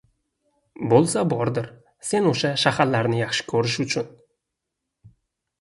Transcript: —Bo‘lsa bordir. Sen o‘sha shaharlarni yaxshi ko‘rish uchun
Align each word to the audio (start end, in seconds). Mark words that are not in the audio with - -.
—Bo‘lsa 0.93 1.23
bordir. 1.33 1.67
Sen 2.13 2.29
o‘sha 2.31 2.53
shaharlarni 2.63 3.21
yaxshi 3.21 3.47
ko‘rish 3.53 3.77
uchun 3.87 4.09